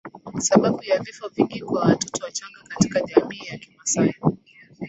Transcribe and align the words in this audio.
Sababu 0.39 0.83
ya 0.83 0.99
vifo 0.99 1.27
vingi 1.27 1.61
kwa 1.61 1.81
watoto 1.81 2.25
wachanga 2.25 2.57
katika 2.67 3.01
jamii 3.01 3.41
ya 3.51 3.57
kimasai 3.57 4.13